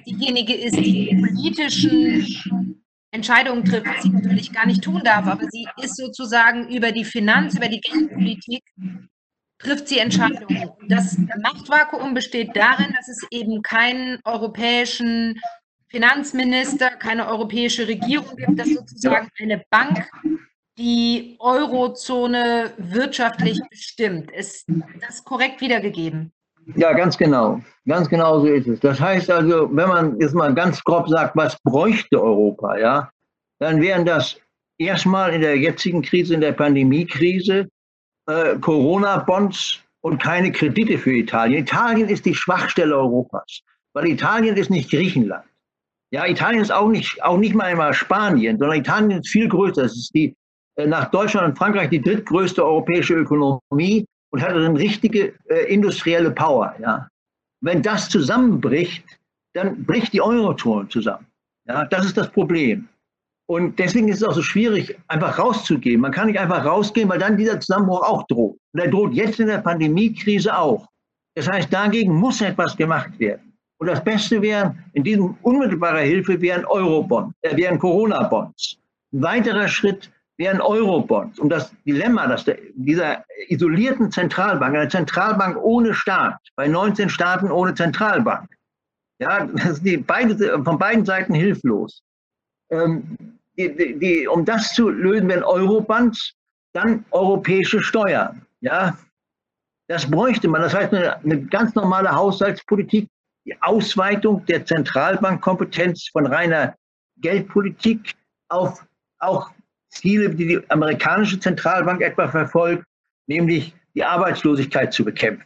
diejenige 0.06 0.54
ist, 0.54 0.76
die 0.76 1.10
die 1.10 1.16
politischen 1.16 2.84
Entscheidungen 3.12 3.64
trifft, 3.66 3.88
was 3.88 4.04
sie 4.04 4.10
natürlich 4.10 4.52
gar 4.54 4.66
nicht 4.66 4.84
tun 4.84 5.02
darf, 5.04 5.28
aber 5.28 5.46
sie 5.50 5.68
ist 5.82 5.98
sozusagen 5.98 6.70
über 6.70 6.92
die 6.92 7.06
Finanz, 7.06 7.56
über 7.56 7.68
die 7.68 7.82
Geldpolitik, 7.82 8.64
trifft 9.60 9.88
sie 9.88 10.00
Entscheidungen. 10.00 10.72
Das 10.88 11.18
Machtvakuum 11.42 12.14
besteht 12.14 12.56
darin, 12.56 12.94
dass 12.96 13.08
es 13.08 13.26
eben 13.32 13.62
keinen 13.62 14.20
europäischen 14.26 15.40
Finanzminister, 15.92 16.90
keine 16.92 17.28
europäische 17.28 17.88
Regierung 17.88 18.36
gibt, 18.38 18.58
dass 18.58 18.70
sozusagen 18.70 19.30
eine 19.40 19.64
Bank 19.70 20.10
die 20.78 21.36
Eurozone 21.40 22.72
wirtschaftlich 22.78 23.60
bestimmt. 23.70 24.32
Ist 24.32 24.66
das 25.02 25.24
korrekt 25.24 25.60
wiedergegeben? 25.60 26.32
Ja, 26.76 26.94
ganz 26.94 27.18
genau. 27.18 27.60
Ganz 27.86 28.08
genau 28.08 28.40
so 28.40 28.48
ist 28.48 28.68
es. 28.68 28.80
Das 28.80 29.00
heißt 29.00 29.30
also, 29.30 29.70
wenn 29.76 29.90
man 29.90 30.20
jetzt 30.20 30.34
mal 30.34 30.54
ganz 30.54 30.82
grob 30.84 31.10
sagt, 31.10 31.36
was 31.36 31.58
bräuchte 31.64 32.22
Europa, 32.22 32.78
ja, 32.78 33.10
dann 33.60 33.82
wären 33.82 34.06
das 34.06 34.40
erstmal 34.78 35.34
in 35.34 35.42
der 35.42 35.58
jetzigen 35.58 36.02
Krise, 36.02 36.36
in 36.36 36.42
der 36.42 36.54
Pandemiekrise, 36.54 37.68
äh, 38.28 38.58
Corona-Bonds 38.60 39.80
und 40.02 40.22
keine 40.22 40.52
Kredite 40.52 40.98
für 40.98 41.14
Italien. 41.14 41.64
Italien 41.64 42.08
ist 42.08 42.26
die 42.26 42.36
Schwachstelle 42.36 42.96
Europas, 42.96 43.62
weil 43.94 44.08
Italien 44.08 44.56
ist 44.56 44.70
nicht 44.70 44.90
Griechenland. 44.90 45.46
Ja, 46.14 46.28
Italien 46.28 46.62
ist 46.62 46.72
auch 46.72 46.90
nicht, 46.90 47.24
auch 47.24 47.38
nicht 47.38 47.56
mal 47.56 47.66
einmal 47.66 47.94
Spanien, 47.94 48.58
sondern 48.58 48.78
Italien 48.78 49.12
ist 49.12 49.30
viel 49.30 49.48
größer. 49.48 49.84
Es 49.84 49.96
ist 49.96 50.14
die, 50.14 50.36
äh, 50.76 50.86
nach 50.86 51.10
Deutschland 51.10 51.48
und 51.48 51.58
Frankreich 51.58 51.90
die 51.90 52.02
drittgrößte 52.02 52.64
europäische 52.64 53.14
Ökonomie 53.14 54.06
und 54.32 54.42
hat 54.42 54.52
eine 54.52 54.78
richtige 54.78 55.34
äh, 55.50 55.74
industrielle 55.74 56.32
Power. 56.32 56.76
Ja. 56.80 57.08
Wenn 57.62 57.82
das 57.82 58.10
zusammenbricht, 58.10 59.06
dann 59.54 59.86
bricht 59.86 60.14
die 60.14 60.22
Eurozone 60.22 60.90
zusammen. 60.90 61.28
Ja, 61.68 61.86
das 61.86 62.06
ist 62.06 62.18
das 62.18 62.30
Problem. 62.30 62.88
Und 63.48 63.80
deswegen 63.80 64.08
ist 64.08 64.18
es 64.18 64.24
auch 64.24 64.34
so 64.34 64.42
schwierig, 64.42 64.98
einfach 65.08 65.38
rauszugehen. 65.38 66.02
Man 66.02 66.12
kann 66.12 66.28
nicht 66.28 66.40
einfach 66.40 66.66
rausgehen, 66.66 67.10
weil 67.10 67.20
dann 67.20 67.38
dieser 67.38 67.60
Zusammenbruch 67.60 68.02
auch 68.02 68.24
droht. 68.28 68.58
Und 68.74 68.80
er 68.80 68.90
droht 68.90 69.14
jetzt 69.14 69.40
in 69.40 69.48
der 69.48 69.60
Pandemiekrise 69.60 70.58
auch. 70.58 70.88
Das 71.36 71.50
heißt, 71.50 71.72
dagegen 71.72 72.14
muss 72.14 72.42
etwas 72.42 72.76
gemacht 72.76 73.18
werden. 73.20 73.51
Und 73.82 73.88
das 73.88 74.04
Beste 74.04 74.40
wäre, 74.44 74.76
in 74.94 75.04
diesem 75.04 75.36
unmittelbarer 75.42 76.02
Hilfe 76.02 76.40
wären 76.40 76.66
Eurobonds, 76.66 77.34
äh, 77.42 77.58
wären 77.58 77.80
Corona-Bonds. 77.80 78.78
Ein 79.12 79.24
weiterer 79.24 79.68
Schritt 79.68 80.12
wären 80.38 80.62
Eurobonds. 80.62 81.40
Und 81.40 81.50
das 81.50 81.74
Dilemma 81.84 82.28
dass 82.28 82.46
der, 82.46 82.60
dieser 82.76 83.26
isolierten 83.48 84.12
Zentralbank, 84.12 84.76
einer 84.76 84.88
Zentralbank 84.88 85.58
ohne 85.58 85.96
Staat, 85.96 86.38
bei 86.56 86.68
19 86.68 87.10
Staaten 87.10 87.50
ohne 87.50 87.74
Zentralbank, 87.74 88.48
ja, 89.18 89.48
die 89.82 89.98
beide, 89.98 90.64
von 90.64 90.78
beiden 90.78 91.04
Seiten 91.04 91.34
hilflos. 91.34 92.04
Ähm, 92.70 93.18
die, 93.58 93.98
die, 93.98 94.28
um 94.28 94.46
das 94.46 94.76
zu 94.76 94.90
lösen, 94.90 95.28
wenn 95.28 95.44
Eurobonds, 95.44 96.36
dann 96.74 97.04
europäische 97.10 97.82
Steuern. 97.82 98.46
Ja, 98.60 98.96
das 99.88 100.10
bräuchte 100.10 100.48
man. 100.48 100.62
Das 100.62 100.76
heißt, 100.76 100.94
eine, 100.94 101.18
eine 101.18 101.42
ganz 101.46 101.74
normale 101.74 102.12
Haushaltspolitik, 102.12 103.10
die 103.46 103.60
Ausweitung 103.62 104.46
der 104.46 104.66
Zentralbankkompetenz 104.66 106.10
von 106.12 106.26
reiner 106.26 106.76
Geldpolitik 107.18 108.16
auf 108.50 108.86
auch 109.20 109.52
Ziele, 109.90 110.30
die 110.30 110.48
die 110.48 110.70
amerikanische 110.70 111.40
Zentralbank 111.40 112.02
etwa 112.02 112.28
verfolgt, 112.28 112.86
nämlich 113.28 113.74
die 113.94 114.04
Arbeitslosigkeit 114.04 114.94
zu 114.94 115.04
bekämpfen. 115.04 115.46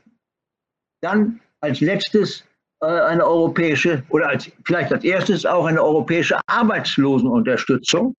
Dann 1.02 1.40
als 1.62 1.82
letztes 1.82 2.46
äh, 2.82 2.86
eine 2.86 3.25
europäische 3.25 4.04
oder 4.10 4.30
als, 4.30 4.52
vielleicht 4.66 4.94
als 4.94 5.04
erstes 5.04 5.46
auch 5.46 5.66
eine 5.66 5.82
europäische 5.82 6.40
Arbeitslosenunterstützung, 6.48 8.16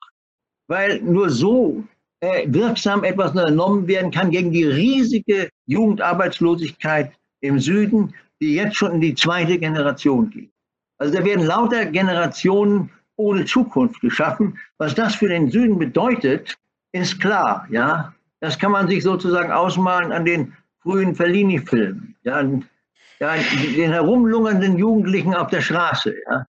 weil 0.69 1.01
nur 1.01 1.31
so 1.31 1.85
äh, 2.21 2.47
wirksam 2.49 3.05
etwas 3.05 3.31
unternommen 3.31 3.87
werden 3.87 4.11
kann 4.11 4.31
gegen 4.31 4.51
die 4.51 4.65
riesige 4.65 5.49
Jugendarbeitslosigkeit 5.67 7.13
im 7.41 7.61
Süden, 7.61 8.15
die 8.41 8.55
jetzt 8.55 8.77
schon 8.77 8.95
in 8.95 9.01
die 9.01 9.15
zweite 9.15 9.59
Generation 9.59 10.31
geht. 10.31 10.51
Also 10.99 11.15
da 11.15 11.25
werden 11.25 11.47
lauter 11.47 11.87
Generationen 11.87 12.91
ohne 13.17 13.45
Zukunft 13.45 14.01
geschaffen. 14.01 14.59
Was 14.79 14.95
das 14.95 15.15
für 15.15 15.29
den 15.29 15.51
Süden 15.51 15.79
bedeutet, 15.79 16.57
ist 16.93 17.21
klar. 17.21 17.67
Ja, 17.71 18.15
das 18.41 18.59
kann 18.59 18.73
man 18.73 18.89
sich 18.89 19.03
sozusagen 19.03 19.51
ausmalen 19.51 20.13
an 20.13 20.25
den 20.25 20.53
frühen 20.81 21.15
Fellini-Filmen. 21.15 22.15
Ja, 22.23 22.43
ja, 23.19 23.35
den 23.37 23.93
herumlungernden 23.93 24.77
Jugendlichen 24.77 25.35
auf 25.35 25.49
der 25.49 25.63
Straße. 25.63 26.15
Ja. 26.29 26.47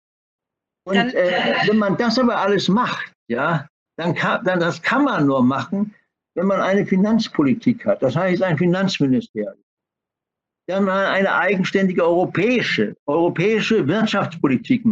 Und 0.84 1.14
äh, 1.14 1.54
wenn 1.66 1.78
man 1.78 1.96
das 1.96 2.18
aber 2.18 2.36
alles 2.36 2.68
macht, 2.68 3.12
ja, 3.28 3.66
dann 3.96 4.14
kann, 4.14 4.44
dann 4.44 4.60
das 4.60 4.80
kann 4.82 5.04
man 5.04 5.26
nur 5.26 5.42
machen, 5.42 5.94
wenn 6.34 6.46
man 6.46 6.60
eine 6.60 6.86
Finanzpolitik 6.86 7.86
hat. 7.86 8.02
Das 8.02 8.16
heißt 8.16 8.42
ein 8.42 8.58
Finanzministerium. 8.58 9.62
Wenn 10.70 10.84
man 10.84 11.06
eine 11.06 11.34
eigenständige 11.34 12.04
europäische, 12.04 12.94
europäische 13.06 13.88
Wirtschaftspolitik 13.88 14.84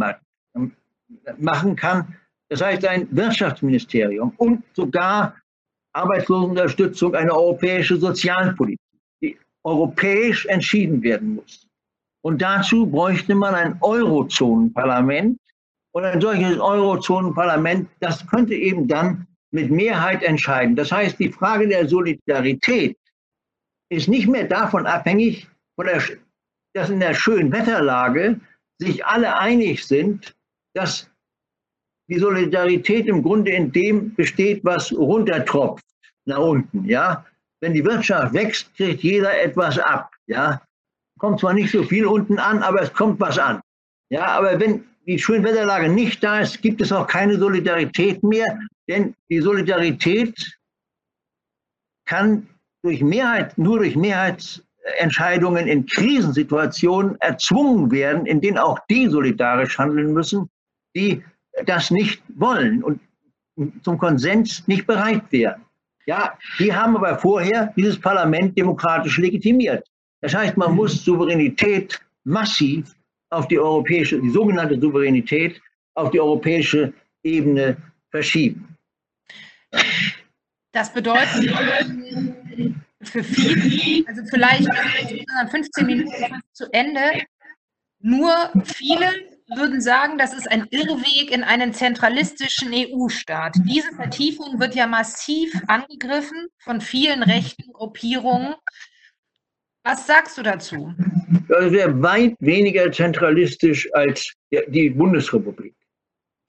machen 1.37 1.75
kann. 1.77 2.17
Das 2.49 2.61
heißt 2.61 2.85
ein 2.85 3.07
Wirtschaftsministerium 3.11 4.33
und 4.35 4.61
sogar 4.73 5.35
Arbeitslosenunterstützung, 5.93 7.15
eine 7.15 7.33
europäische 7.33 7.95
Sozialpolitik, 7.95 8.81
die 9.21 9.37
europäisch 9.63 10.45
entschieden 10.47 11.01
werden 11.01 11.35
muss. 11.35 11.65
Und 12.25 12.41
dazu 12.41 12.85
bräuchte 12.85 13.33
man 13.33 13.55
ein 13.55 13.77
Eurozonenparlament. 13.79 15.39
Und 15.91 16.03
ein 16.03 16.19
solches 16.19 16.59
Eurozonenparlament, 16.59 17.89
das 18.01 18.27
könnte 18.27 18.53
eben 18.53 18.85
dann 18.85 19.25
mit 19.51 19.71
Mehrheit 19.71 20.23
entscheiden. 20.23 20.75
Das 20.75 20.91
heißt, 20.91 21.17
die 21.19 21.31
Frage 21.31 21.69
der 21.69 21.87
Solidarität 21.87 22.97
ist 23.89 24.09
nicht 24.09 24.27
mehr 24.27 24.43
davon 24.43 24.85
abhängig, 24.85 25.47
der, 25.85 26.01
dass 26.73 26.89
in 26.89 26.99
der 26.99 27.13
schönen 27.13 27.51
Wetterlage 27.51 28.39
sich 28.79 29.05
alle 29.05 29.37
einig 29.37 29.85
sind, 29.85 30.35
dass 30.73 31.09
die 32.09 32.19
Solidarität 32.19 33.07
im 33.07 33.21
Grunde 33.21 33.51
in 33.51 33.71
dem 33.71 34.15
besteht, 34.15 34.63
was 34.63 34.91
runtertropft 34.91 35.85
nach 36.25 36.39
unten. 36.39 36.85
Ja? 36.85 37.25
Wenn 37.61 37.73
die 37.73 37.85
Wirtschaft 37.85 38.33
wächst, 38.33 38.73
kriegt 38.75 39.03
jeder 39.03 39.39
etwas 39.41 39.77
ab. 39.77 40.11
Ja? 40.27 40.61
Kommt 41.19 41.39
zwar 41.39 41.53
nicht 41.53 41.71
so 41.71 41.83
viel 41.83 42.05
unten 42.05 42.39
an, 42.39 42.63
aber 42.63 42.81
es 42.81 42.93
kommt 42.93 43.19
was 43.19 43.37
an. 43.37 43.61
Ja, 44.09 44.25
aber 44.25 44.59
wenn 44.59 44.85
die 45.05 45.19
Schönwetterlage 45.19 45.89
nicht 45.89 46.23
da 46.23 46.39
ist, 46.39 46.61
gibt 46.61 46.81
es 46.81 46.91
auch 46.91 47.05
keine 47.05 47.37
Solidarität 47.37 48.23
mehr, 48.23 48.59
denn 48.87 49.15
die 49.29 49.39
Solidarität 49.39 50.57
kann 52.05 52.47
durch 52.81 53.01
Mehrheit, 53.01 53.57
nur 53.57 53.79
durch 53.79 53.95
Mehrheitsentscheidungen 54.89 55.67
in 55.67 55.85
Krisensituationen 55.85 57.19
erzwungen 57.21 57.91
werden, 57.91 58.25
in 58.25 58.41
denen 58.41 58.57
auch 58.57 58.79
die 58.89 59.07
solidarisch 59.07 59.77
handeln 59.77 60.13
müssen, 60.13 60.49
die 60.95 61.23
das 61.65 61.91
nicht 61.91 62.21
wollen 62.35 62.83
und 62.83 62.99
zum 63.83 63.97
Konsens 63.97 64.67
nicht 64.67 64.87
bereit 64.87 65.23
wären. 65.31 65.61
Ja, 66.05 66.37
die 66.57 66.73
haben 66.73 66.95
aber 66.95 67.19
vorher 67.19 67.73
dieses 67.75 67.99
Parlament 67.99 68.57
demokratisch 68.57 69.17
legitimiert. 69.17 69.85
Das 70.21 70.33
heißt, 70.33 70.57
man 70.57 70.73
muss 70.75 71.03
Souveränität 71.03 71.99
massiv 72.23 72.95
auf 73.29 73.47
die 73.47 73.59
europäische, 73.59 74.19
die 74.19 74.29
sogenannte 74.29 74.79
Souveränität 74.79 75.61
auf 75.95 76.09
die 76.11 76.19
europäische 76.19 76.93
Ebene 77.23 77.77
verschieben. 78.09 78.75
Das 80.71 80.91
bedeutet 80.91 81.53
für 83.01 83.23
viele, 83.23 84.07
also 84.07 84.21
vielleicht 84.29 84.67
15 85.51 85.85
Minuten 85.85 86.41
zu 86.53 86.65
Ende, 86.71 87.23
nur 88.01 88.33
viele 88.65 89.05
würden 89.55 89.81
sagen, 89.81 90.17
das 90.17 90.33
ist 90.33 90.49
ein 90.51 90.67
Irrweg 90.69 91.31
in 91.31 91.43
einen 91.43 91.73
zentralistischen 91.73 92.71
EU-Staat. 92.73 93.55
Diese 93.65 93.91
Vertiefung 93.95 94.59
wird 94.59 94.75
ja 94.75 94.85
massiv 94.85 95.51
angegriffen 95.67 96.47
von 96.59 96.81
vielen 96.81 97.23
rechten 97.23 97.73
Gruppierungen. 97.73 98.53
Was 99.83 100.05
sagst 100.05 100.37
du 100.37 100.43
dazu? 100.43 100.93
Das 101.47 101.71
wäre 101.71 101.99
weit 102.01 102.35
weniger 102.39 102.91
zentralistisch 102.91 103.89
als 103.93 104.33
die 104.51 104.91
Bundesrepublik. 104.91 105.73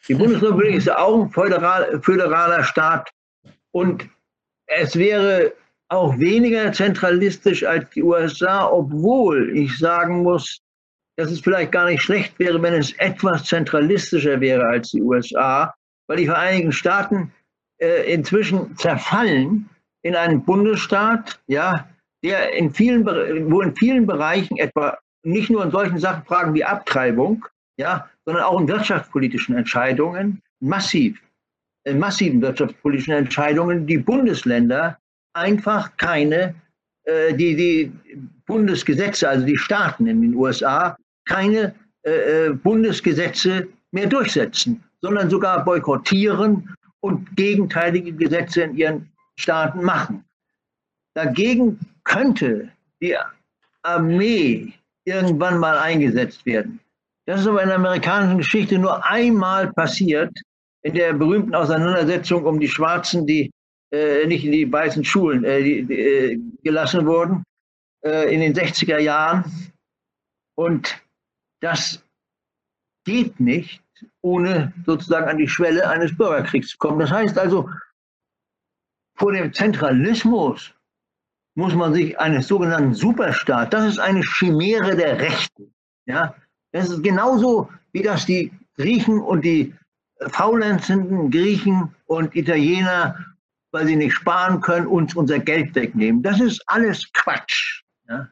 Die 0.09 0.14
Bundesrepublik 0.14 0.75
ist 0.75 0.90
auch 0.90 1.25
ein 1.25 1.30
föderal, 1.30 2.02
föderaler 2.02 2.64
Staat 2.64 3.09
und 3.71 4.09
es 4.66 4.96
wäre 4.96 5.55
auch 5.90 6.18
weniger 6.18 6.72
zentralistisch 6.72 7.64
als 7.64 7.90
die 7.90 8.03
USA, 8.03 8.68
obwohl 8.68 9.57
ich 9.57 9.76
sagen 9.76 10.22
muss, 10.22 10.61
dass 11.16 11.31
es 11.31 11.40
vielleicht 11.40 11.72
gar 11.72 11.87
nicht 11.87 12.03
schlecht 12.03 12.38
wäre, 12.38 12.62
wenn 12.62 12.74
es 12.74 12.92
etwas 12.98 13.44
zentralistischer 13.44 14.40
wäre 14.40 14.64
als 14.66 14.90
die 14.90 15.03
USA, 15.03 15.74
weil 16.07 16.18
die 16.18 16.26
Vereinigten 16.26 16.72
Staaten 16.72 17.33
äh, 17.79 18.12
inzwischen 18.12 18.76
zerfallen 18.76 19.68
in 20.03 20.14
einen 20.14 20.44
Bundesstaat, 20.44 21.40
ja, 21.48 21.88
der 22.22 22.53
in 22.53 22.72
vielen, 22.72 23.05
wo 23.50 23.61
in 23.61 23.74
vielen 23.76 24.07
Bereichen 24.07 24.57
etwa 24.59 24.96
nicht 25.24 25.50
nur 25.50 25.64
in 25.64 25.70
solchen 25.70 25.98
Sachen 25.98 26.24
Fragen 26.24 26.55
wie 26.55 26.64
Abtreibung, 26.64 27.44
ja, 27.79 28.09
sondern 28.24 28.44
auch 28.44 28.61
in 28.61 28.68
wirtschaftspolitischen 28.68 29.57
Entscheidungen 29.57 30.40
massiv, 30.61 31.20
in 31.85 31.98
massiven 31.98 32.40
wirtschaftspolitischen 32.40 33.14
Entscheidungen 33.14 33.87
die 33.87 33.98
Bundesländer 33.98 34.98
einfach 35.33 35.97
keine, 35.97 36.55
äh, 37.05 37.35
die, 37.35 37.57
die 37.57 37.93
Bundesgesetze, 38.47 39.29
also 39.29 39.47
die 39.47 39.59
Staaten 39.59 40.07
in 40.07 40.23
den 40.23 40.35
USA, 40.35 40.97
keine 41.27 41.75
äh, 42.03 42.47
äh, 42.47 42.51
Bundesgesetze 42.55 43.69
mehr 43.93 44.07
durchsetzen, 44.07 44.83
sondern 45.03 45.31
sogar 45.31 45.64
boykottieren 45.64 46.75
und 47.01 47.37
gegenteilige 47.37 48.12
Gesetze 48.12 48.62
in 48.62 48.77
ihren 48.77 49.09
Staaten 49.37 49.83
machen. 49.83 50.25
Dagegen 51.14 51.79
könnte 52.05 52.71
die 53.01 53.16
Armee 53.83 54.73
irgendwann 55.05 55.59
mal 55.59 55.79
eingesetzt 55.79 56.45
werden. 56.47 56.81
Das 57.27 57.40
ist 57.40 57.47
aber 57.47 57.62
in 57.62 57.69
der 57.69 57.77
amerikanischen 57.77 58.38
Geschichte 58.38 58.79
nur 58.79 59.05
einmal 59.05 59.73
passiert, 59.73 60.33
in 60.83 60.95
der 60.95 61.12
berühmten 61.12 61.55
Auseinandersetzung 61.55 62.45
um 62.45 62.59
die 62.59 62.69
Schwarzen, 62.69 63.27
die 63.27 63.51
äh, 63.92 64.26
nicht 64.26 64.44
in 64.44 64.53
die 64.53 64.70
weißen 64.70 65.05
Schulen 65.05 65.44
äh, 65.44 65.62
die, 65.62 65.83
die, 65.85 65.94
äh, 65.94 66.40
gelassen 66.62 67.07
wurden, 67.07 67.42
äh, 68.05 68.33
in 68.33 68.40
den 68.40 68.55
60er 68.55 68.98
Jahren. 68.98 69.44
Und 70.57 71.03
das 71.61 72.03
geht 73.05 73.40
nicht, 73.40 73.83
ohne 74.22 74.72
sozusagen 74.87 75.29
an 75.29 75.38
die 75.38 75.48
Schwelle 75.48 75.88
eines 75.88 76.16
Bürgerkriegs 76.16 76.68
zu 76.68 76.79
kommen. 76.79 77.00
Das 77.00 77.11
heißt 77.11 77.38
also, 77.38 77.68
vor 79.16 79.33
dem 79.33 79.53
Zentralismus 79.53 80.72
muss 81.55 81.74
man 81.74 81.92
sich 81.92 82.18
eines 82.18 82.48
sogenannten 82.48 82.94
Superstaat, 82.94 83.72
das 83.74 83.87
ist 83.87 83.98
eine 83.98 84.22
Chimäre 84.22 84.96
der 84.96 85.20
Rechten. 85.20 85.74
Ja? 86.07 86.35
Das 86.72 86.88
ist 86.88 87.03
genauso, 87.03 87.68
wie 87.92 88.03
das 88.03 88.24
die 88.24 88.53
Griechen 88.76 89.20
und 89.20 89.44
die 89.44 89.74
faulenzenden 90.29 91.31
Griechen 91.31 91.94
und 92.07 92.35
Italiener, 92.35 93.16
weil 93.72 93.87
sie 93.87 93.96
nicht 93.96 94.14
sparen 94.14 94.61
können, 94.61 94.87
uns 94.87 95.14
unser 95.14 95.38
Geld 95.38 95.74
wegnehmen. 95.74 96.22
Das 96.22 96.40
ist 96.40 96.62
alles 96.66 97.11
Quatsch. 97.12 97.83
Ja? 98.09 98.28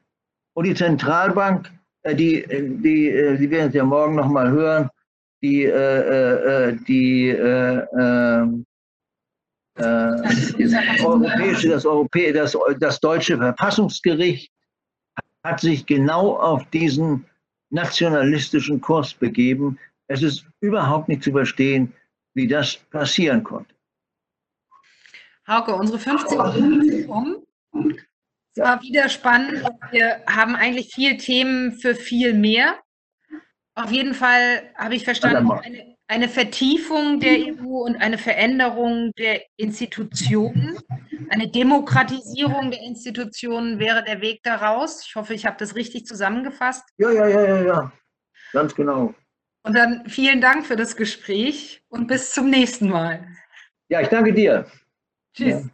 Und 0.55 0.65
die 0.65 0.75
Zentralbank, 0.75 1.71
äh, 2.03 2.15
die, 2.15 2.45
die, 2.83 3.09
äh, 3.11 3.37
Sie 3.37 3.51
werden 3.51 3.69
es 3.69 3.75
ja 3.75 3.85
morgen 3.85 4.17
nochmal 4.17 4.51
hören, 4.51 4.91
die, 5.43 5.65
äh, 5.65 6.71
äh 6.71 6.77
die 6.87 7.29
äh, 7.29 7.87
ähm, 7.99 8.65
das, 9.75 10.55
europäische, 11.05 11.69
das, 11.69 11.87
Europä 11.87 12.33
das, 12.33 12.57
das 12.81 12.99
deutsche 12.99 13.37
Verfassungsgericht 13.37 14.51
hat 15.45 15.61
sich 15.61 15.87
genau 15.87 16.37
auf 16.37 16.69
diesen 16.71 17.25
nationalistischen 17.71 18.81
Kurs 18.81 19.15
begeben. 19.15 19.79
Es 20.09 20.23
ist 20.23 20.45
überhaupt 20.61 21.09
nicht 21.09 21.23
zu 21.23 21.31
verstehen, 21.31 21.93
wie 22.35 22.49
das 22.49 22.77
passieren 22.91 23.45
konnte. 23.45 23.73
Hauke, 25.49 25.75
unsere 25.75 25.99
15 25.99 26.39
Minuten 26.39 27.11
um. 27.11 27.47
Es 28.55 28.63
war 28.63 28.83
wieder 28.83 29.09
spannend. 29.09 29.65
Wir 29.91 30.23
haben 30.29 30.55
eigentlich 30.55 30.93
viele 30.95 31.17
Themen 31.17 31.73
für 31.73 31.95
viel 31.95 32.35
mehr. 32.35 32.79
Auf 33.75 33.91
jeden 33.91 34.13
Fall 34.13 34.71
habe 34.77 34.95
ich 34.95 35.05
verstanden, 35.05 35.51
eine, 35.51 35.97
eine 36.09 36.29
Vertiefung 36.29 37.21
der 37.21 37.39
EU 37.39 37.85
und 37.85 37.97
eine 37.97 38.19
Veränderung 38.19 39.13
der 39.17 39.43
Institutionen, 39.57 40.79
eine 41.31 41.49
Demokratisierung 41.49 42.71
der 42.71 42.81
Institutionen 42.83 43.79
wäre 43.79 44.03
der 44.03 44.21
Weg 44.21 44.43
daraus. 44.43 45.07
Ich 45.07 45.15
hoffe, 45.15 45.35
ich 45.35 45.47
habe 45.47 45.57
das 45.59 45.77
richtig 45.77 46.07
zusammengefasst. 46.07 46.85
Ja, 46.99 47.11
ja, 47.11 47.27
ja, 47.29 47.47
ja, 47.47 47.63
ja. 47.63 47.93
Ganz 48.53 48.75
genau. 48.75 49.15
Und 49.63 49.77
dann 49.77 50.09
vielen 50.09 50.41
Dank 50.41 50.67
für 50.67 50.77
das 50.77 50.97
Gespräch 50.97 51.83
und 51.89 52.07
bis 52.07 52.33
zum 52.33 52.51
nächsten 52.51 52.89
Mal. 52.89 53.29
Ja, 53.89 54.01
ich 54.01 54.09
danke 54.09 54.33
dir. 54.33 54.67
Tschüss. 55.39 55.63
Ja. 55.65 55.71